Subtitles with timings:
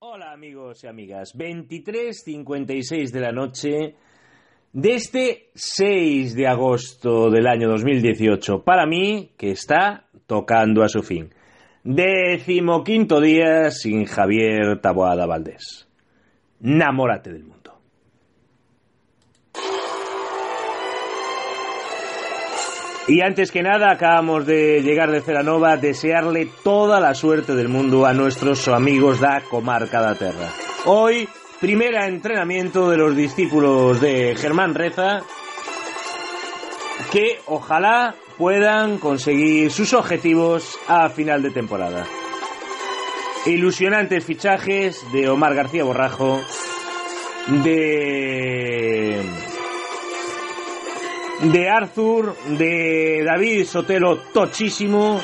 [0.00, 3.96] Hola amigos y amigas, 23.56 de la noche
[4.72, 11.02] de este 6 de agosto del año 2018, para mí que está tocando a su
[11.02, 11.34] fin.
[11.82, 15.88] Decimoquinto día sin Javier Taboada Valdés.
[16.60, 17.57] Namórate del mundo.
[23.08, 28.04] Y antes que nada, acabamos de llegar de Ceranova, desearle toda la suerte del mundo
[28.04, 30.50] a nuestros amigos da comarca da Terra.
[30.84, 31.26] Hoy,
[31.58, 35.22] primera entrenamiento de los discípulos de Germán Reza,
[37.10, 42.04] que ojalá puedan conseguir sus objetivos a final de temporada.
[43.46, 46.42] Ilusionantes fichajes de Omar García Borrajo,
[47.64, 49.47] de
[51.40, 55.20] de Arthur, de David Sotelo tochísimo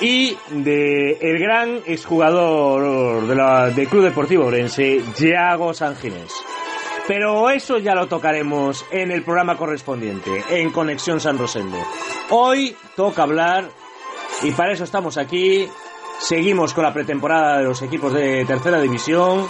[0.00, 6.32] y de el gran exjugador de la, del Club Deportivo Orense, Yago Sanginés.
[7.06, 11.78] Pero eso ya lo tocaremos en el programa correspondiente, en Conexión San Rosendo.
[12.30, 13.70] Hoy toca hablar,
[14.42, 15.66] y para eso estamos aquí,
[16.20, 19.48] seguimos con la pretemporada de los equipos de tercera división,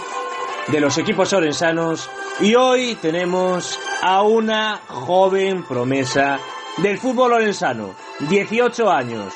[0.67, 2.09] de los equipos orensanos,
[2.41, 6.39] y hoy tenemos a una joven promesa
[6.77, 9.33] del fútbol lorenzano, 18 años.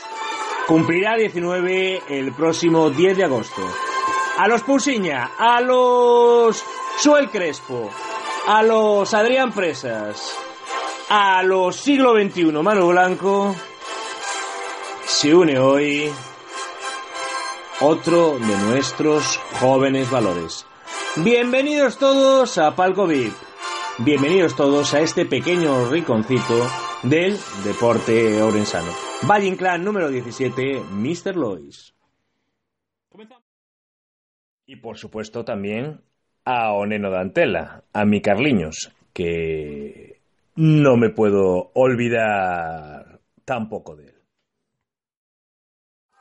[0.68, 3.62] Cumplirá 19 el próximo 10 de agosto.
[4.38, 6.64] A los Pousiña, a los
[7.00, 7.90] Suel Crespo,
[8.48, 10.36] a los Adrián Presas,
[11.10, 13.54] a los siglo XXI Manu Blanco,
[15.06, 16.12] se une hoy
[17.82, 20.66] otro de nuestros jóvenes valores.
[21.18, 23.34] Bienvenidos todos a Palco VIP.
[24.00, 26.66] Bienvenidos todos a este pequeño rinconcito
[27.04, 28.92] del deporte orensano.
[29.30, 31.36] Valle Inclán número 17, Mr.
[31.36, 31.94] Lois.
[34.66, 36.02] Y por supuesto también
[36.46, 40.20] a Oneno Dantela, a mi Carliños, que
[40.56, 44.16] no me puedo olvidar tampoco de él.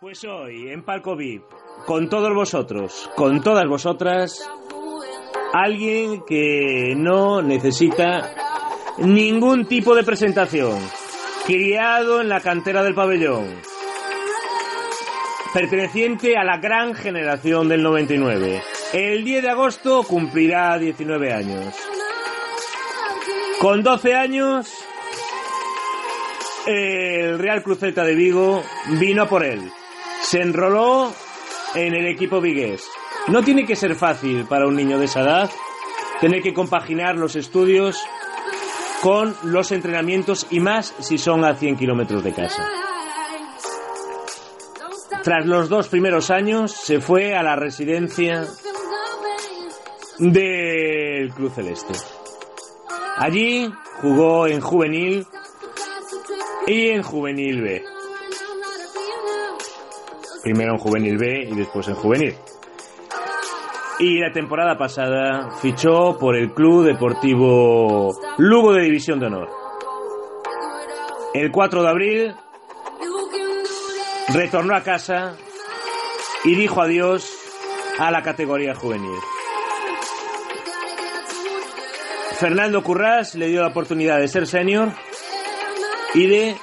[0.03, 1.45] Pues hoy, en Palco VIP,
[1.87, 4.51] con todos vosotros, con todas vosotras,
[5.53, 8.35] alguien que no necesita
[8.99, 10.79] ningún tipo de presentación,
[11.47, 13.61] criado en la cantera del pabellón,
[15.53, 18.63] perteneciente a la gran generación del 99.
[18.93, 21.75] El 10 de agosto cumplirá 19 años.
[23.61, 24.85] Con 12 años,
[26.67, 28.63] el Real Cruceta de Vigo
[28.99, 29.71] vino a por él.
[30.23, 31.13] Se enroló
[31.75, 32.89] en el equipo vigués.
[33.29, 35.51] No tiene que ser fácil para un niño de esa edad
[36.21, 38.01] tener que compaginar los estudios
[39.01, 42.69] con los entrenamientos y más si son a 100 kilómetros de casa.
[45.25, 48.45] Tras los dos primeros años se fue a la residencia
[50.19, 51.93] del Club Celeste.
[53.17, 55.27] Allí jugó en juvenil
[56.67, 57.85] y en juvenil B.
[60.43, 62.37] Primero en juvenil B y después en juvenil.
[63.99, 69.49] Y la temporada pasada fichó por el Club Deportivo Lugo de División de Honor.
[71.35, 72.35] El 4 de abril
[74.35, 75.37] retornó a casa
[76.45, 77.31] y dijo adiós
[77.99, 79.19] a la categoría juvenil.
[82.39, 84.93] Fernando Currás le dio la oportunidad de ser senior
[86.15, 86.57] y de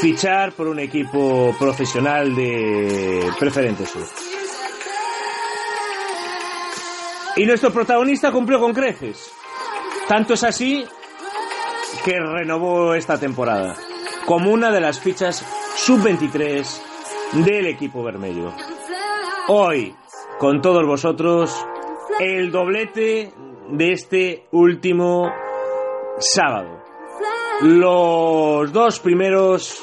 [0.00, 4.27] fichar por un equipo profesional de Preferente Sur.
[7.38, 9.32] Y nuestro protagonista cumplió con creces.
[10.08, 10.84] Tanto es así
[12.04, 13.76] que renovó esta temporada
[14.26, 18.52] como una de las fichas sub-23 del equipo vermelho.
[19.46, 19.94] Hoy,
[20.40, 21.64] con todos vosotros,
[22.18, 23.32] el doblete
[23.70, 25.30] de este último
[26.18, 26.82] sábado.
[27.60, 29.80] Los dos primeros,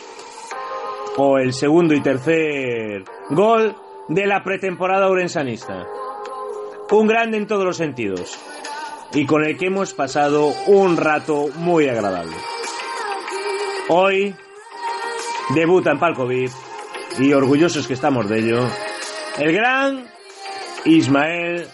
[1.15, 3.75] o el segundo y tercer gol
[4.09, 5.87] de la pretemporada urensanista.
[6.91, 8.37] Un grande en todos los sentidos
[9.13, 12.35] y con el que hemos pasado un rato muy agradable.
[13.89, 14.35] Hoy
[15.49, 16.51] debuta en Palco VIP
[17.19, 18.69] y orgullosos que estamos de ello,
[19.37, 20.05] el gran
[20.85, 21.67] Ismael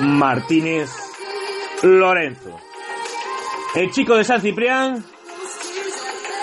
[0.00, 0.90] Martínez
[1.82, 2.58] Lorenzo.
[3.74, 5.04] El chico de San Ciprián,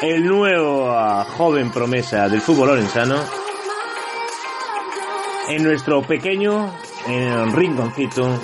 [0.02, 3.22] el nuevo ah, joven promesa del fútbol lorenzano,
[5.50, 6.74] en nuestro pequeño
[7.08, 8.40] en el rinconcito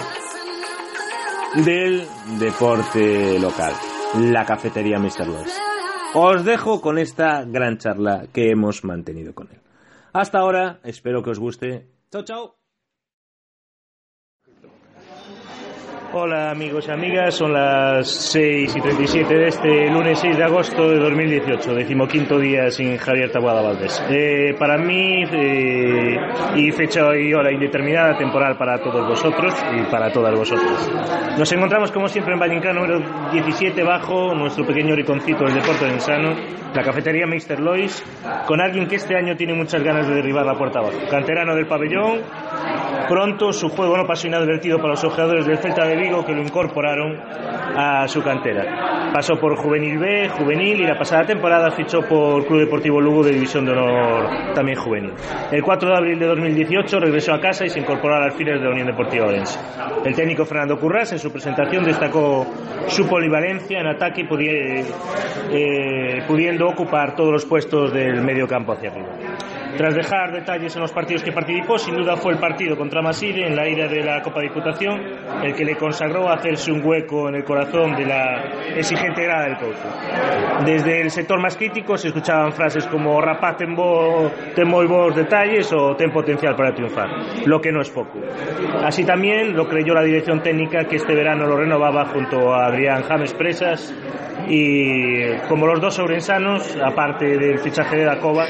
[1.65, 2.07] del
[2.39, 3.73] deporte local,
[4.31, 5.27] la cafetería Mr.
[5.27, 5.59] Lois.
[6.15, 9.59] Os dejo con esta gran charla que hemos mantenido con él.
[10.13, 11.87] Hasta ahora, espero que os guste.
[12.11, 12.62] Chao, chao.
[16.15, 20.87] Hola amigos y amigas, son las 6 y 37 de este lunes 6 de agosto
[20.87, 23.99] de 2018, decimoquinto día sin Javier Tabuada Valdés.
[24.11, 26.15] Eh, para mí, eh,
[26.55, 30.87] y fecha y hora indeterminada, temporal para todos vosotros y para todas vosotras.
[31.39, 32.99] Nos encontramos como siempre en Vallincán número
[33.31, 36.35] 17 bajo nuestro pequeño riconcito del deporte de Ensano,
[36.75, 37.59] la cafetería Mr.
[37.59, 38.03] Lois,
[38.45, 40.99] con alguien que este año tiene muchas ganas de derribar la puerta abajo.
[41.09, 42.21] Canterano del pabellón,
[43.07, 46.33] pronto su juego no apasionado y divertido para los ojeadores del Celta de Vigo que
[46.33, 47.19] lo incorporaron
[47.75, 49.11] a su cantera.
[49.13, 53.33] Pasó por Juvenil B, Juvenil y la pasada temporada fichó por Club Deportivo Lugo de
[53.33, 55.13] División de Honor también Juvenil.
[55.51, 58.59] El 4 de abril de 2018 regresó a casa y se incorporó a las filas
[58.59, 59.59] de la Unión Deportiva Orense.
[60.03, 62.45] El técnico Fernando Currás en su presentación destacó
[62.87, 64.25] su polivalencia en ataque
[65.51, 69.09] eh, pudiendo ocupar todos los puestos del medio campo hacia arriba.
[69.77, 73.47] Tras dejar detalles en los partidos que participó, sin duda fue el partido contra Maside
[73.47, 75.01] en la ida de la Copa Diputación
[75.43, 78.43] el que le consagró hacerse un hueco en el corazón de la
[78.75, 80.65] exigente grada del Couto.
[80.65, 85.95] Desde el sector más crítico se escuchaban frases como rapaz ten, muy buenos detalles o
[85.95, 87.09] ten potencial para triunfar,
[87.45, 88.19] lo que no es poco.
[88.83, 93.03] Así también lo creyó la dirección técnica que este verano lo renovaba junto a Adrián
[93.03, 93.93] James Presas
[94.47, 98.45] y como los dos sobrensanos, aparte del fichaje de Dacova,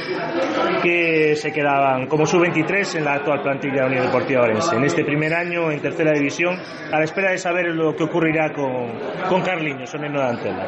[0.82, 4.76] que se quedaban como sub-23 en la actual plantilla de Unión Deportiva Orense.
[4.76, 6.58] En este primer año en tercera división,
[6.92, 8.92] a la espera de saber lo que ocurrirá con,
[9.30, 10.68] con Carliños, en Antela.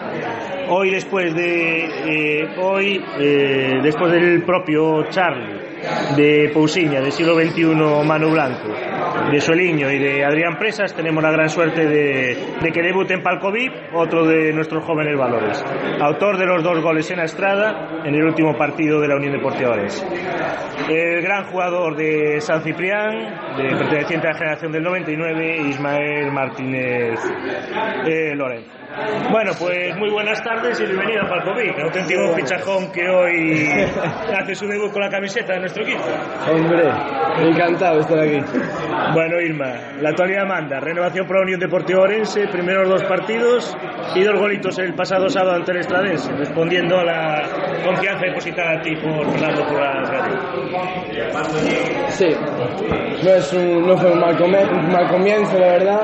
[0.70, 5.60] Hoy, después de eh, hoy, eh, después del propio Charlie,
[6.16, 7.66] de Pousiña, del siglo XXI
[8.06, 8.70] Manu Blanco,
[9.32, 13.24] de Sueliño y de Adrián Presas, tenemos la gran suerte de, de que debute en
[13.24, 15.64] Palcovip otro de nuestros jóvenes valores,
[16.00, 19.34] autor de los dos goles en la Estrada en el último partido de la Unión
[19.34, 20.06] Deportiva Orense.
[20.90, 27.20] El gran jugador de San Ciprián, de perteneciente a la generación del 99, Ismael Martínez
[28.06, 28.86] eh, Lorenzo.
[29.30, 33.68] Bueno, pues muy buenas tardes y bienvenido a Palcovic, auténtico fichajón que hoy
[34.34, 36.04] hace su debut con la camiseta de nuestro equipo.
[36.50, 36.90] Hombre,
[37.40, 38.40] encantado de estar aquí.
[39.14, 40.80] Bueno, Irma, la actualidad manda.
[40.80, 43.76] Renovación por la Unión Deportiva Orense, primeros dos partidos
[44.16, 47.44] y dos golitos el pasado sábado ante el Estradense, respondiendo a la
[47.86, 49.96] confianza depositada a ti por Fernando por la
[52.10, 52.30] Sí,
[53.24, 54.36] no, es un, no fue un mal,
[54.92, 56.02] mal comienzo, la verdad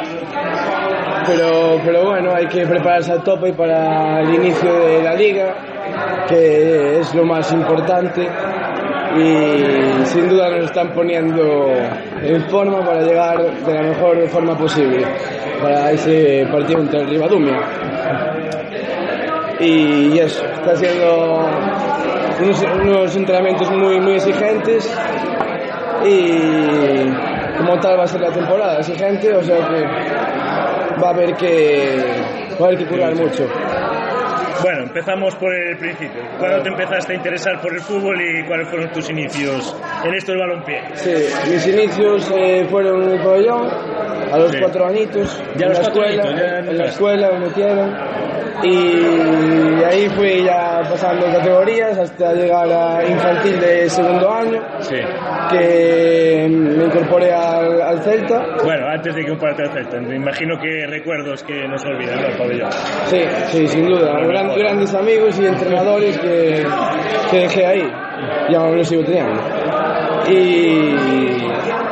[1.26, 5.56] pero, pero bueno, hay que prepararse a tope para el inicio de la liga,
[6.28, 8.28] que es lo más importante
[9.18, 11.72] y sin duda nos están poniendo
[12.22, 15.06] en forma para llegar de la mejor forma posible
[15.62, 17.60] para ese partido contra el Rivadumia.
[19.60, 21.46] Y eso, está haciendo
[22.42, 24.92] unos, unos entrenamientos muy, muy exigentes
[26.04, 27.10] y
[27.58, 29.84] como tal va a ser la temporada exigente, o sea que
[31.02, 31.98] va a haber que,
[32.60, 33.48] va a haber que curar mucho.
[34.62, 36.22] Bueno, empezamos por el principio.
[36.38, 40.32] ¿Cuándo te empezaste a interesar por el fútbol y cuáles fueron tus inicios en esto
[40.32, 40.82] del balompié?
[40.96, 41.14] Sí,
[41.50, 43.68] mis inicios eh, fueron en el pabellón,
[44.32, 47.96] a los cuatro añitos, ya en, la escuela, en la escuela me metieron
[48.64, 54.96] y ahí fui ya pasando categorías hasta llegar a infantil de segundo año, sí.
[55.50, 58.58] que me incorporé al, al, Celta.
[58.64, 62.22] Bueno, antes de que incorporarte al Celta, me imagino que recuerdos que no se olvidan,
[62.22, 62.28] ¿no?
[62.28, 62.72] El pabellón.
[63.06, 64.20] Sí, sí, sin duda.
[64.26, 66.66] Gran, grandes amigos y entrenadores que,
[67.30, 67.92] que dejé ahí
[68.50, 69.42] y aún lo sigo teniendo.
[70.30, 70.96] Y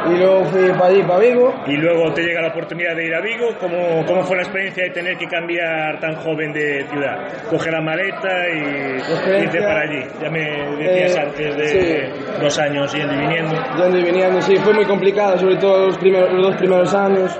[0.07, 1.53] y luego fui para allí, para Vigo.
[1.67, 3.47] Y luego te llega la oportunidad de ir a Vigo.
[3.59, 7.17] ¿Cómo, cómo fue la experiencia de tener que cambiar tan joven de ciudad?
[7.49, 10.03] Coger la maleta y irte para allí.
[10.21, 10.39] Ya me
[10.77, 12.41] decías Eh, antes de sí.
[12.41, 13.55] dos años yendo y viniendo.
[13.77, 17.39] Yendo y viniendo, sí, fue muy complicado, sobre todo los, primeros, los dos primeros años,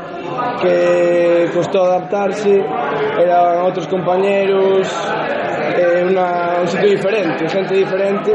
[0.61, 2.63] que costó adaptarse,
[3.19, 4.87] eran otros compañeros,
[5.77, 8.33] eh, una- un sitio diferente, gente diferente,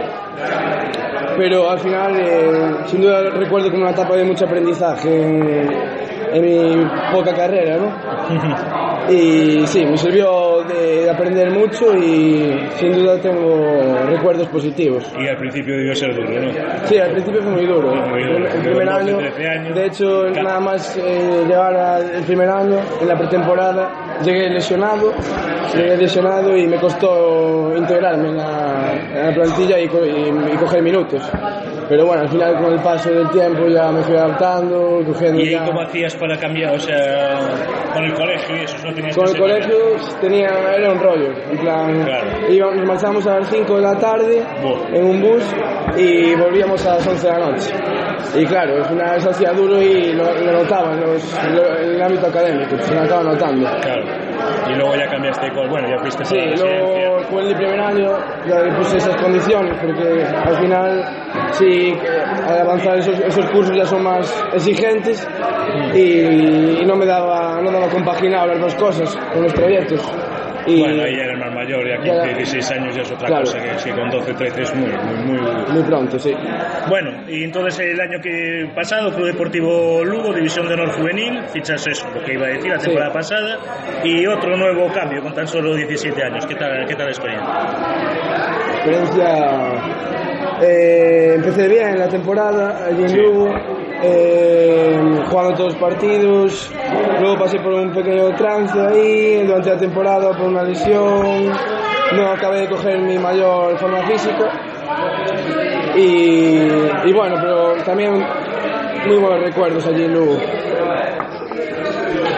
[1.36, 6.42] pero al final, eh, sin duda recuerdo como una etapa de mucho aprendizaje en, en
[6.42, 8.84] mi poca carrera, ¿no?
[9.06, 15.04] Y sí, me sirvió de, de aprender mucho y sin duda tengo recuerdos positivos.
[15.18, 16.50] Y al principio debió ser duro, ¿no?
[16.86, 17.94] Sí, al principio fue muy duro.
[18.06, 18.46] Muy duro.
[18.46, 19.74] El primer Luego, año, 13 años.
[19.76, 23.90] de hecho, nada más eh, llegar al primer año, en la pretemporada,
[24.24, 25.12] llegué lesionado,
[25.74, 30.56] llegué lesionado y me costó integrarme en la, en la plantilla y, co- y- y
[30.56, 31.22] coger minutos.
[31.86, 35.48] Pero bueno, al final con el paso del tiempo ya me fui adaptando, cogiendo ¿Y
[35.48, 35.64] ahí ya...
[35.66, 36.74] cómo hacías para cambiar?
[36.74, 37.38] O sea,
[37.92, 39.74] con el colegio y eso, ¿no tenías Con el colegio
[40.18, 42.26] tenía, era un rollo, en plan, Claro.
[42.48, 44.96] íbamos, nos marchábamos a las 5 de la tarde Buah.
[44.96, 45.42] en un bus
[45.96, 47.74] y volvíamos a las 11 de la noche.
[48.36, 52.02] Y claro, al final se hacía duro y lo, lo notaba en, los- en el
[52.02, 53.68] ámbito académico, se me acaba notando.
[53.80, 54.02] Claro.
[54.70, 58.10] Y luego ya cambiaste, bueno, ya fuiste Sí, luego en el primer año,
[58.46, 61.04] ya le puse esas condiciones, porque al final,
[61.52, 61.94] sí,
[62.48, 65.26] al avanzar esos, esos cursos ya son más exigentes
[65.94, 70.00] y, y no me daba, no daba compaginar las dos cosas con los proyectos.
[70.66, 72.36] Y Bueno, ahí eres más mayor, ya Ya, 15, ya.
[72.36, 73.44] 16 años ya es otra Claro.
[73.44, 75.72] cosa, que si con 12, 13 es muy, muy, muy...
[75.72, 76.32] muy pronto, sí.
[76.88, 81.86] Bueno, y entonces el año que pasado, Club Deportivo Lugo, División de Honor Juvenil, fichas
[81.86, 82.86] eso, lo que iba a decir la Sí.
[82.86, 83.58] temporada pasada,
[84.04, 86.46] y otro nuevo cambio con tan solo 17 años.
[86.46, 87.52] ¿Qué tal, qué tal la experiencia?
[88.74, 89.72] experiencia.
[90.62, 93.16] eh, empecé bien la temporada allí en Sí.
[93.16, 93.54] Lugo,
[94.06, 94.98] eh,
[95.30, 96.70] jugando todos los partidos.
[97.20, 101.50] Luego pasé por un pequeño trance ahí durante la temporada por una lesión.
[102.16, 104.50] No acabé de coger mi mayor forma física.
[105.96, 106.68] Y,
[107.08, 108.12] y bueno, pero también
[109.06, 110.36] muy buenos recuerdos allí en Lugo.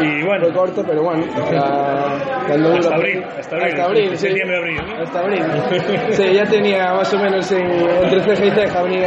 [0.00, 1.24] Y bueno, Fue corto, pero bueno.
[1.34, 4.16] Hasta abril, hasta abril, abril, sí.
[4.26, 5.02] septiembre, abril, ¿no?
[5.02, 5.42] Hasta abril.
[6.12, 9.06] Sí, ya tenía más o menos en- entre ceja y ceja venir,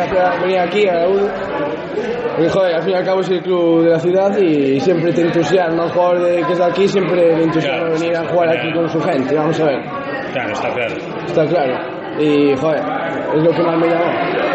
[0.60, 1.30] aquí a la UD.
[2.36, 5.12] Porque, joder, al fin y al cabo es el club de la ciudad y siempre
[5.14, 5.86] te entusiasma.
[5.86, 8.74] Un jugador de, que es de aquí siempre le entusiasma Claro, venir a jugar aquí
[8.74, 9.36] con su gente.
[9.36, 9.82] Vamos a ver,
[10.34, 10.96] claro, está claro.
[11.26, 12.00] está claro.
[12.20, 12.84] Y, joder,
[13.36, 14.50] es lo que más me llamó.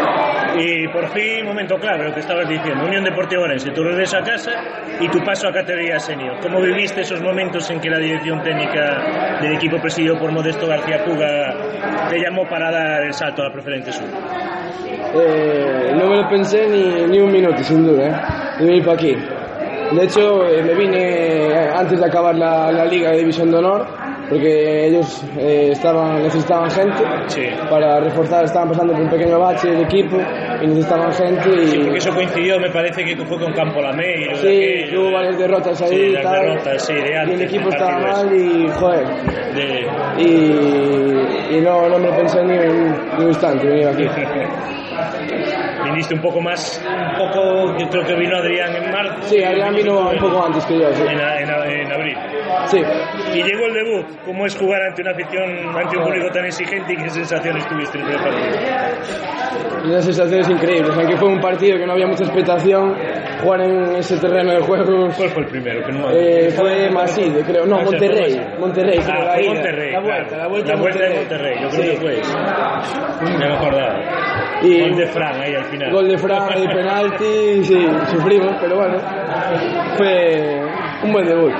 [0.57, 4.23] Y por fin, momento clave, lo que estabas diciendo, Unión Deportiva Orense, tu regreso a
[4.23, 4.51] casa
[5.01, 6.39] y tu paso a categoría senior.
[6.41, 11.03] ¿Cómo viviste esos momentos en que la dirección técnica del equipo presidido por Modesto García
[11.03, 14.07] Puga te llamó para dar el salto a la preferente sur?
[15.17, 18.59] Eh, no me lo pensé ni, ni un minuto, sin duda, ¿eh?
[18.59, 19.15] de venir para aquí.
[19.91, 23.57] De hecho, eh, me vine eh, antes de acabar la, la Liga de División de
[23.57, 23.85] Honor,
[24.29, 27.43] porque ellos eh, estaban, necesitaban gente Sí.
[27.69, 30.17] para reforzar, estaban pasando por un pequeño bache el equipo
[30.61, 31.49] y necesitaban gente.
[31.49, 34.15] Y, Sí, porque eso coincidió, me parece que fue con Campo Lamé.
[34.31, 36.41] y Sí, aquello, hubo varias derrotas ahí Sí, y tal.
[36.41, 39.05] derrotas, sí, de y antes, el equipo de estaba mal y, joder,
[39.55, 44.07] De- y, y no, no me pensé ni un, ni un instante venir aquí.
[45.85, 49.15] Viniste un poco más, un poco, yo creo que vino Adrián en marzo.
[49.27, 51.03] Sí, Adrián vino un poco antes que yo, sí.
[51.03, 52.17] En, en- en abril.
[52.65, 52.81] Sí.
[53.33, 53.43] Y
[53.75, 54.05] debut.
[54.25, 57.99] ¿Cómo es jugar ante una afición, ante un público tan exigente y qué sensaciones tuviste
[57.99, 59.85] en el partido?
[59.85, 62.95] Las sensaciones increíbles, aunque fue un partido que no había mucha expectación,
[63.43, 65.85] jugar en ese terreno de juego ¿Cuál fue el primero?
[65.85, 68.41] Que no- eh, fue Maside, creo, no, Ah, Monterrey.
[68.59, 69.91] Monterrey, Ah, la ida, Monterrey.
[69.91, 70.41] la vuelta, claro.
[70.43, 71.89] la vuelta, La vuelta de de Monterrey, yo creo Sí.
[71.89, 72.37] que fue eso.
[73.39, 73.99] Ya me acordaba.
[74.63, 75.91] Y Gol de Fran ahí al final.
[75.91, 78.97] gol de Fran, el penalti, sí, sufrimos, pero bueno,
[79.97, 80.61] fue
[81.03, 81.53] un buen debut.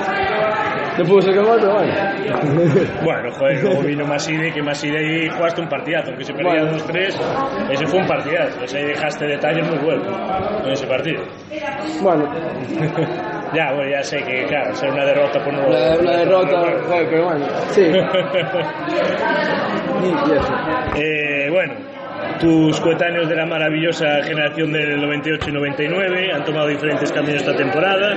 [0.98, 1.92] No pudo ser como otro, bueno.
[3.04, 6.72] Bueno, joder, luego vino Maside, que Maside ahí jugaste un partidazo, aunque se perdían Bueno.
[6.72, 7.20] los tres,
[7.70, 10.06] ese fue un partidazo, ese ahí dejaste detalles muy buenos
[10.64, 11.22] en ese partido.
[12.02, 12.24] Bueno,
[13.54, 15.66] Ya, bueno, ya sé que, claro, ser una derrota por no...
[15.68, 17.82] una, una derrota, joder, pero bueno, sí.
[20.02, 20.54] Y, y eso.
[20.96, 21.74] Eh, bueno,
[22.40, 27.54] tus coetáneos de la maravillosa generación del 98 y 99 han tomado diferentes caminos esta
[27.56, 28.16] temporada.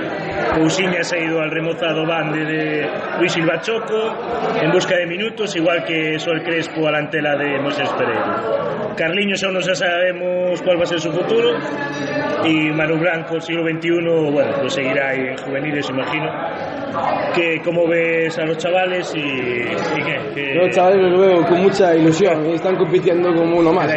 [0.55, 4.15] Cousiña se ha ido al remozado bande de Luis Silva Choco
[4.61, 8.41] en busca de minutos, igual que Sol Crespo a la antela de Moisés Pereira.
[8.97, 11.51] Carliños aún no sabemos cuál va a ser su futuro
[12.45, 13.89] y Manu Blanco, siglo XXI,
[14.31, 16.29] bueno, pues seguirá ahí en juveniles, imagino.
[17.35, 20.19] Que, ¿Cómo ves a los chavales y, y qué?
[20.33, 23.87] Que- Los chavales los veo con mucha ilusión están compitiendo como uno más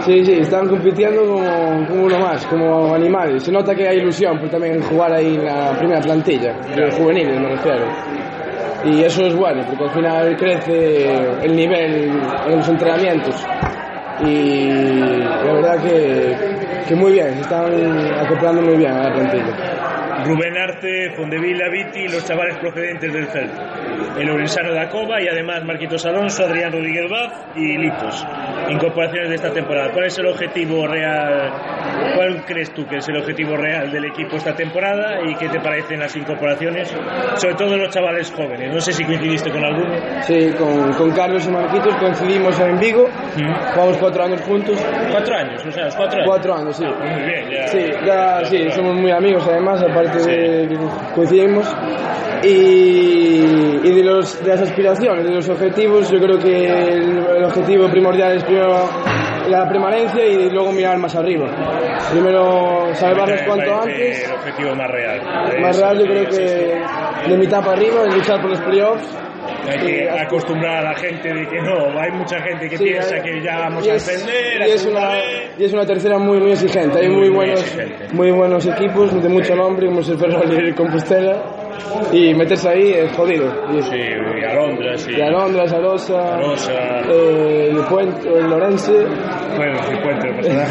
[0.00, 3.42] Sí, sí, están compitiendo como, como uno más, como animales.
[3.44, 7.40] Se nota que hay ilusión por también jugar ahí en la primera plantilla, de juveniles
[7.40, 7.86] me refiero.
[8.84, 12.10] Y eso es bueno, porque al final crece el nivel
[12.48, 13.46] en los entrenamientos.
[14.24, 14.68] Y
[15.20, 16.36] la verdad que,
[16.88, 17.66] que muy bien, se están
[18.18, 19.91] acoplando muy bien a la plantilla.
[20.24, 23.62] Rubén Arte, Fondevila, Viti, los chavales procedentes del Celta.
[24.18, 28.26] El Orensano da Cova y además Marquitos Alonso, Adrián Rodríguez Baz y Litos.
[28.68, 29.90] Incorporaciones de esta temporada.
[29.92, 31.52] ¿Cuál es el objetivo real?
[32.14, 35.58] ¿Cuál crees tú que es el objetivo real del equipo esta temporada y qué te
[35.60, 36.94] parecen las incorporaciones?
[37.36, 38.72] Sobre todo los chavales jóvenes.
[38.72, 39.94] No sé si coincidiste con alguno.
[40.22, 43.08] Sí, con, con Carlos y Marquitos coincidimos en Vigo,
[43.74, 44.78] jugamos cuatro años juntos,
[45.10, 46.26] Cuatro años, o sea, cuatro años.
[46.28, 46.84] cuatro años, sí.
[46.86, 47.66] Ah, muy bien, ya.
[47.68, 50.30] Sí, ya, sí, somos muy amigos además, aparte Sí.
[50.30, 50.78] de que
[51.14, 51.66] coincidimos.
[52.44, 52.48] Y,
[53.84, 57.88] y de, los, de las aspiraciones, de los objetivos, yo creo que el, el objetivo
[57.88, 58.88] primordial es primero
[59.48, 61.46] la permanencia y luego mirar más arriba.
[62.10, 64.24] Primero salvarnos cuanto antes.
[64.28, 65.60] El objetivo más real.
[65.60, 69.06] Más real yo creo que de mitad para arriba, luchar por los playoffs
[69.68, 73.14] Hay que acostumbrar a la gente de que no, hay mucha gente que Sí, piensa
[73.14, 75.10] hay- que ya vamos a ascender, y es, una,
[75.58, 76.98] y es una tercera muy muy exigente.
[76.98, 78.08] Hay Muy, buenos, exigente.
[78.12, 81.61] muy buenos equipos de mucho nombre, como es el Ferrol y Compostela.
[82.12, 83.46] Y meterse ahí es jodido.
[83.72, 85.10] Y, Sí, y Alondra, sí.
[85.16, 86.72] y Alondra, Arosa, Arosa.
[87.10, 88.92] eh, el Puente, el Lorense.
[89.56, 90.70] Bueno, si puente, pasa nada.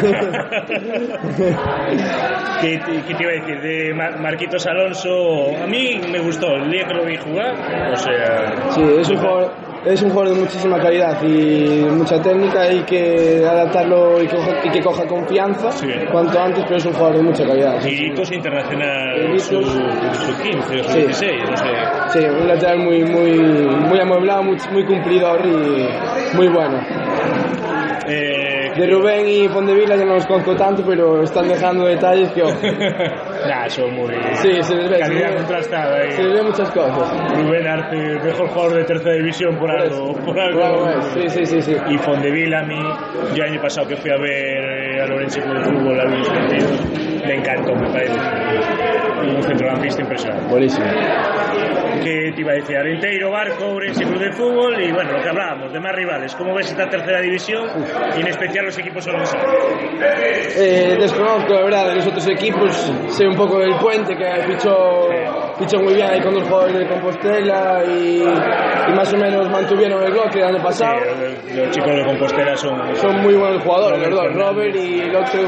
[2.60, 3.60] ¿Qué, te- qué te iba a decir?
[3.60, 5.10] De Mar- Marquitos Alonso,
[5.62, 7.54] a mí me gustó el día que lo vi jugar,
[7.92, 8.70] o sea...
[8.70, 9.52] Sí, es un jugador,
[9.84, 14.50] es un jugador de muchísima calidad y mucha técnica y que adaptarlo y que coja,
[14.64, 15.88] y que coja confianza Sí.
[16.10, 17.80] cuanto antes, pero es un jugador de mucha calidad.
[17.80, 17.90] sí.
[17.90, 20.98] Miritos internacional su, su 15 o su Sí.
[21.00, 21.64] 16, no sé.
[22.12, 23.30] Sí, un lateral muy, muy,
[23.88, 26.78] muy amueblado, muy, muy cumplidor y muy bueno.
[28.06, 32.42] Eh, De Rubén y Pondevila yo no los conozco tanto, pero están dejando detalles que,
[33.48, 34.14] nah, son muy...
[34.34, 35.36] Sí, se les ve, se Calidad ve.
[35.36, 35.96] contrastada.
[35.96, 36.10] ahí.
[36.12, 37.32] se les ve muchas cosas.
[37.36, 40.12] Rubén Arce, mejor jugador de tercera división por algo.
[40.24, 41.02] Por algo.
[41.14, 41.76] Sí, sí, sí, sí.
[41.88, 42.80] Y Fondeville a mí,
[43.34, 46.04] yo el año pasado que fui a ver eh, a Lorenzo Club de Fútbol a
[46.04, 46.86] los partidos,
[47.26, 48.18] me encantó, me parece
[49.22, 50.48] un centrocampista impresionante.
[50.50, 50.86] Buenísimo.
[52.02, 55.28] Que te iba a decir, Arenteiro, Barco, Orense Club de Fútbol y bueno, lo que
[55.28, 56.34] hablábamos, de más rivales.
[56.34, 57.68] ¿Cómo ves esta tercera división
[58.16, 59.46] y en especial los equipos orensanos?
[60.56, 65.08] Eh, desconozco la verdad de los otros equipos, sé un poco del puente que fichó,
[65.58, 68.22] fichó muy bien ahí con dos jugadores de Compostela y,
[68.92, 70.98] y más o menos mantuvieron el bloque el año pasado.
[71.46, 72.96] Sí, los chicos de Compostela son...
[72.96, 75.40] Son muy buenos jugadores, los Robert dos, Robert y el otro,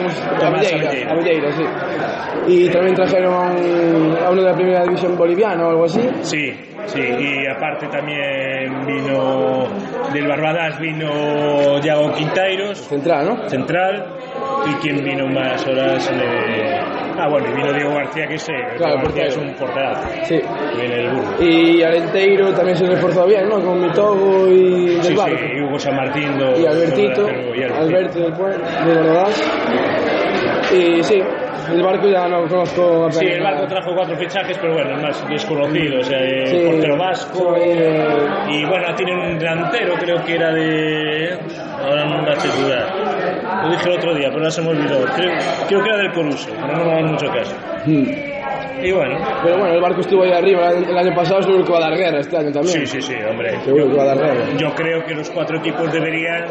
[1.52, 1.64] sí.
[2.46, 6.00] Y también trajeron a, un- a uno de la primera división boliviana o algo así.
[6.22, 6.52] Sí,
[6.86, 9.68] sí, y aparte también vino
[10.12, 13.48] del Barbadas, vino Yago Quintairos, Central, ¿no?
[13.48, 14.04] central,
[14.66, 16.10] y quien vino más horas.
[17.16, 20.40] Ah, bueno, y vino Diego García, que sé, Claro, García es un porterazo, Sí.
[20.76, 21.42] viene del burro.
[21.44, 23.61] Y Arenteiro también se reforzó bien, ¿no?
[23.61, 25.37] Con Mitogo y Sí, Barco.
[25.38, 26.38] sí, y Hugo San Martín.
[26.38, 27.76] do- Y Albertito, do-.
[27.78, 29.42] Alberto del Puente, de Bordás.
[30.73, 31.23] Y sí,
[31.73, 35.02] el barco ya no conozco apenas Sí, el barco trajo cuatro fichajes, pero bueno, es
[35.02, 38.06] más desconocido, o sea, el Sí, portero vasco, eh,
[38.50, 41.38] y bueno, tienen un delantero, creo que era de...
[41.80, 42.86] Ahora no me va a asegurar.
[43.62, 45.04] Lo dije el otro día, pero ahora se me olvidó.
[45.14, 45.32] Creo,
[45.69, 47.54] creo que era del Coruso, pero no me hagan mucho caso.
[48.84, 51.78] Y bueno, Pero bueno, el barco estuvo ahí arriba el año pasado, seguro que va
[51.78, 52.86] a dar guerra este año también.
[52.86, 53.58] sí, sí, sí, hombre.
[53.64, 54.44] Seguro que va a dar guerra.
[54.58, 56.44] Yo creo que los cuatro equipos deberían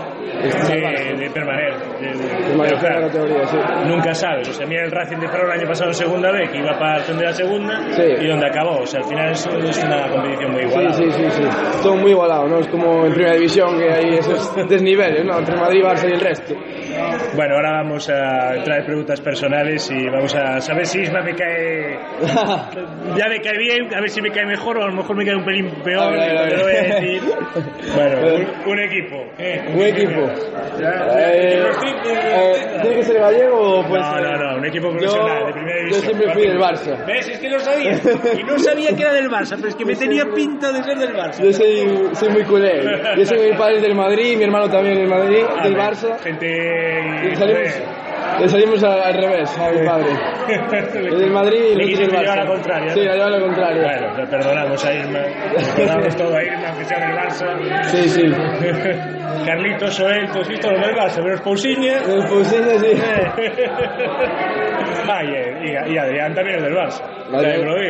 [0.68, 1.74] de, de permanecer.
[2.00, 3.58] de- claro, sí.
[3.88, 6.50] Nunca sabes, o sea, mira el Racing de Ferrol el año pasado en segunda vez,
[6.50, 8.04] que iba para ascender a segunda, Sí.
[8.22, 10.94] y donde acabó, o sea, al final es, es una competición muy Sí, igualada.
[10.94, 11.44] sí, sí, sí.
[11.84, 12.60] Todo muy igualado, ¿no?
[12.60, 15.40] Es como en primera división que hay esos desniveles, ¿no?
[15.40, 16.54] Entre Madrid, Barça y el resto.
[17.36, 21.34] Bueno, ahora vamos a entrar en preguntas personales y vamos a saber si Isma me
[21.36, 21.98] cae...
[23.18, 25.26] Ya me cae bien, a ver si me cae mejor o a lo mejor me
[25.26, 27.22] cae un pelín peor, voy a decir.
[27.96, 28.18] Bueno,
[28.66, 29.24] un, un equipo.
[29.38, 29.62] ¿eh?
[29.76, 30.22] Un equipo.
[30.80, 34.90] Eh, tri- eh, ¿Tiene que ser gallego o puede No, ser- no, no, un equipo
[34.90, 36.06] profesional Yo- de primera yo división.
[36.06, 37.06] siempre fui del Barça.
[37.06, 37.30] ¿Ves?
[37.30, 37.92] Es que lo sabía.
[38.40, 40.98] Y no sabía que era del Barça, pero es que me tenía pinta de ser
[40.98, 41.44] del Barça.
[41.44, 42.84] Yo soy, soy muy culé.
[43.18, 46.18] Yo soy mi padre del Madrid, mi hermano también del Madrid, A del ver, Barça.
[46.20, 47.30] Gente.
[47.32, 47.62] Y salimos,
[48.40, 50.10] le salimos al, al revés a mi padre.
[50.94, 52.94] El del Madrid y Le del llevar a la contraria.
[52.94, 53.84] Sí, la lleva a la contraria.
[53.84, 55.20] Bueno, le perdonamos a Irma.
[55.76, 57.84] Perdonamos todo a Irma, aunque sea del Barça.
[57.86, 58.24] Sí, sí.
[59.46, 61.98] Carlitos, Soel, todos estos los del Barça, pero Pousiña.
[62.08, 62.94] El Pousiña, sí.
[65.06, 65.28] Ah, y,
[65.68, 67.02] y- y Adrián también es del Barça.
[67.30, 67.90] Lo dije.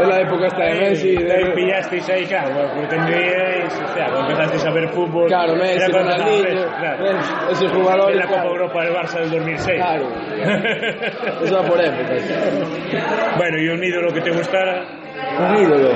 [0.00, 1.08] Es la época esta de Messi.
[1.16, 5.26] Ahí de- pillasteis ahí, claro, porque tendríais, o sea, cuando empezasteis a ver fútbol.
[5.26, 7.06] Claro, Messi, Ronaldinho, claro.
[7.50, 8.14] esos jugadores.
[8.14, 8.54] En la Copa claro.
[8.54, 9.76] Europa del Barça del 2006.
[9.82, 10.06] Claro,
[11.44, 13.34] eso va por épocas.
[13.36, 14.84] bueno, y un ídolo que te gustara
[15.40, 15.88] Un ídolo.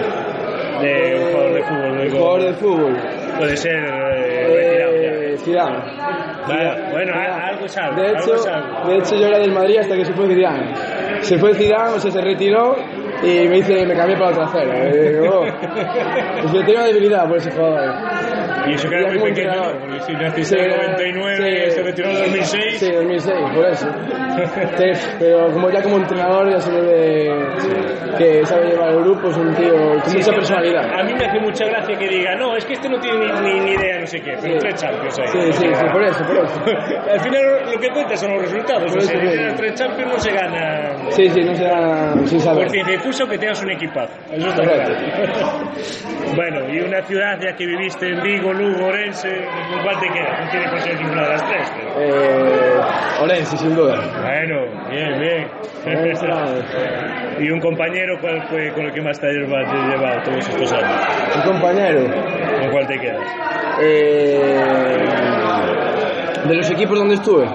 [0.81, 2.01] de un jugador de fútbol.
[2.01, 2.97] Un jugador de fútbol.
[3.39, 4.78] Puede ser eh.
[4.78, 4.78] Eh,
[5.49, 5.79] Zidane.
[6.47, 8.01] Vale, bueno, algo es algo.
[8.01, 8.89] De hecho, algo.
[8.91, 10.75] de hecho, yo era del Madrid hasta que se fue Zidane.
[11.23, 12.77] Se fue Zidane, o sea, se retiró
[13.23, 14.89] y me dice, me cambié para la trasera.
[14.89, 15.47] Y digo, oh.
[16.43, 17.95] Pues yo una debilidad por ese jugador.
[18.67, 21.83] Y eso que era muy pequeño, porque si naciste en el era- 99 sí, se
[21.83, 22.79] retiró en el 2006.
[22.79, 23.89] Sí, 2006, por eso.
[25.19, 27.47] Pero como ya como entrenador ya se ve
[28.19, 31.01] que sabe llevar el grupo, es un tío con mucha personalidad.
[31.01, 33.61] A mí me hace mucha gracia que diga, no, es que este no tiene ni,
[33.61, 35.27] ni- idea, no sé qué, pero tres champions ahí.
[35.29, 36.63] Sí, sí, sí, por eso, por eso.
[37.13, 37.43] Al final
[37.73, 38.97] lo que cuenta son los resultados.
[38.97, 42.63] O sea, tres champions no se gana Sí, sí, no se gana sin saber.
[42.65, 44.13] por ciencia y curso que tengas un equipazo.
[44.33, 44.95] Eso está claro.
[46.35, 49.29] bueno, y una ciudad ya que viviste en Vigo, Lugo, Orense,
[49.71, 50.55] ¿con cuál te quedas?
[50.65, 51.73] No por ser ninguna de las tres.
[51.77, 52.81] pero- Eh,
[53.23, 53.97] Orense, sin duda.
[54.23, 54.57] Bueno,
[54.91, 55.49] bien, bien.
[57.41, 61.37] Y un compañero cuál fue con el que más te hayas llevado todos estos años?
[61.37, 62.01] Un compañero.
[62.61, 63.23] ¿Con cuál te quedas?
[63.81, 64.61] Eh,
[66.49, 67.47] de los equipos donde estuve.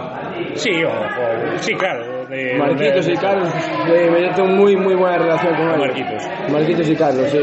[0.56, 2.26] Sí, o, o- sí, claro.
[2.30, 3.50] de- Marquitos de- y Carlos,
[3.94, 5.78] eh, me tengo muy muy buena relación con ellos.
[5.80, 6.24] Marquitos.
[6.52, 7.40] Marquitos y Carlos, sí.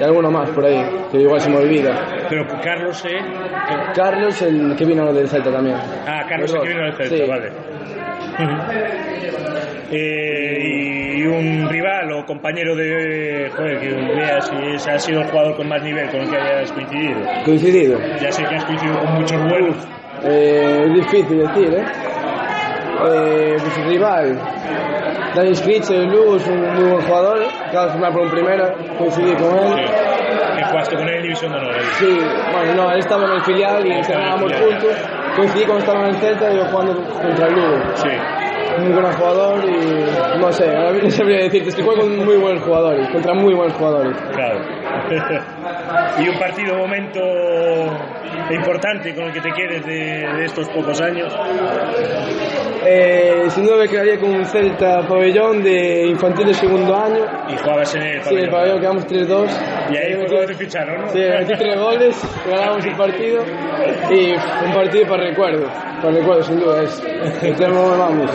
[0.00, 0.82] Y alguno más por ahí,
[1.12, 1.92] que igual se me olvida.
[2.30, 3.20] Pero Carlos, ¿eh?
[3.94, 5.76] Carlos, el que vino del Celta también.
[6.06, 7.30] Ah, Carlos, Los el que vino del Celta, Sí.
[7.30, 7.50] vale.
[9.92, 13.50] Eh, y un rival o compañero de.
[13.56, 16.36] Joder, que veas si es- ha sido el jugador con más nivel con el que
[16.36, 17.20] hayas coincidido.
[17.44, 17.98] Coincidido.
[18.22, 19.76] Ya sé que has coincidido con muchos buenos.
[20.24, 21.84] Eh, es difícil decir, ¿eh?
[23.08, 24.38] Eh pues el rival.
[25.34, 27.38] Daniel Scritch del Lugo es un muy buen jugador.
[27.68, 29.80] Acaba de firmar por un primera, coincidí con Sí.
[29.80, 29.86] él.
[30.58, 31.74] Que jugaste con él en División de Honor.
[31.74, 31.80] ahí.
[31.98, 32.18] Sí,
[32.52, 34.96] bueno, no, él estaba en el filial y el entrenábamos juntos.
[35.36, 37.78] Coincidí cuando estaba en el Celta y yo jugando contra el Lugo.
[37.94, 38.08] Sí.
[38.78, 42.36] Muy buen jugador y no sé, ahora no sabría decirte, es que juego con muy
[42.36, 44.16] buenos jugadores, contra muy buenos jugadores.
[44.32, 44.58] Claro.
[46.18, 47.20] y un partido, momento
[48.50, 51.32] importante con el que te quedes de, de estos pocos años.
[52.82, 57.24] Eh, sin duda me quedaría con un Celta pabellón de infantil de segundo año.
[57.48, 59.48] Y jugabas en el Sí, el pabellón quedamos 3-2.
[59.90, 61.08] Y ahí fue cuando te ficharon, ¿no?
[61.08, 63.42] Sí, metí tres goles, ganamos el partido
[64.10, 64.32] y
[64.66, 65.66] un partido para recuerdo,
[66.00, 67.02] para recuerdo sin duda es.
[67.56, 68.30] Tenemos, vamos,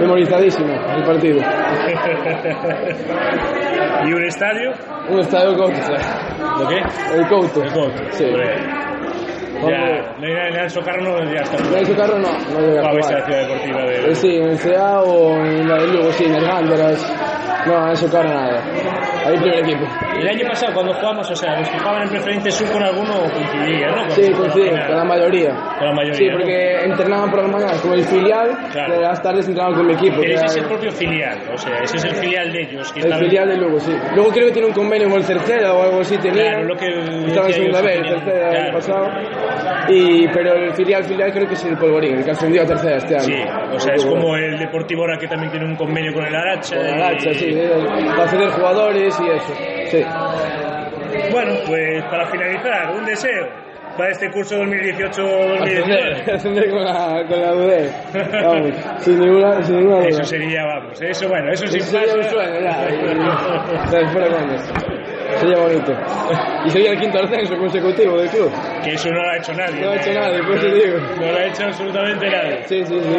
[0.00, 1.40] memorizadísimo el partido.
[4.06, 4.72] ¿Y un estadio?
[5.08, 5.78] Un estadio Couto,
[6.58, 6.82] ¿Lo qué?
[7.16, 7.62] el Couto.
[7.62, 8.02] El Couto.
[8.10, 8.26] Sí.
[9.68, 11.56] Ya, en el Socarno ya está.
[11.56, 13.24] En ese carro no, no llega a Jugabais en la jugar.
[13.24, 14.14] ciudad deportiva Eh, de...
[14.14, 17.14] Sí, en el CA o en la del Lugo, sí, en el Gándaras.
[17.66, 18.60] No, en eso carro nada.
[19.24, 19.84] Ahí primer equipo.
[20.18, 23.14] El año pasado cuando jugamos, o sea, los que jugaban en preferente sur con alguno
[23.32, 24.02] coincidía, ¿no?
[24.02, 24.86] Con- Sí, la final.
[24.88, 25.50] con la mayoría.
[25.78, 26.32] Con la mayoría, Sí, ¿no?
[26.38, 28.96] porque entrenaban por las mañanas con el filial, Claro.
[28.96, 30.16] y las tardes entrenaban con mi equipo.
[30.20, 32.92] Pero ese era es el propio filial, o sea, ese es el filial de ellos.
[32.92, 33.92] Que el estaban- filial de Lugo, sí.
[34.14, 36.42] Luego creo que tiene un convenio con el tercera o algo así tenía.
[36.52, 36.86] Claro, lo que
[37.26, 38.72] Estaba en segunda vez, sí el tercera el año claro.
[38.78, 39.08] pasado.
[39.88, 42.96] Y, pero el filial, filial creo que es el Polvorín, el que ascendió a tercera
[42.96, 43.24] este año.
[43.24, 43.42] Sí,
[43.74, 46.76] o sea, es como el Deportivo ahora que también tiene un convenio con el Aracha.
[46.76, 47.70] Con y- el hacha, sí, eh,
[48.16, 49.54] para ceder jugadores y eso.
[49.90, 50.04] Sí.
[51.30, 53.46] Bueno, pues para finalizar, un deseo
[53.96, 56.34] para este curso 2018-2019.
[56.34, 57.90] Ascender, con la, con la UD.
[58.42, 58.70] Vamos,
[59.00, 60.08] sin ninguna, sin ninguna duda.
[60.08, 62.88] Eso sería, vamos, eso bueno, eso Eso sería un sueño, ya.
[62.90, 64.54] y- ¿Sabes fuera cuándo?
[65.38, 65.92] Sería bonito.
[66.64, 68.50] Y sería el quinto ascenso consecutivo del club.
[68.84, 69.80] Que eso no lo ha hecho nadie.
[69.80, 70.98] No ha hecho nadie, por eso digo.
[70.98, 72.62] No lo ha hecho absolutamente nadie.
[72.66, 73.16] Sí, sí, sí.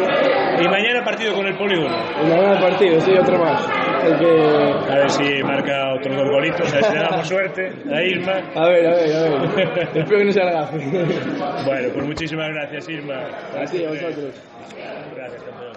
[0.60, 1.96] Y mañana partido con el polígono.
[2.22, 3.68] Y mañana partido, sí, otro más.
[4.04, 4.92] El que...
[4.92, 8.32] A ver si marca otros dos golitos, a ver si le damos suerte a Irma.
[8.54, 9.88] A ver, a ver, a ver.
[9.94, 10.78] Espero que no sea la gafe.
[11.64, 13.14] Bueno, pues muchísimas gracias, Irma.
[13.60, 14.34] Así, a vosotros.
[15.14, 15.73] Gracias, campeón.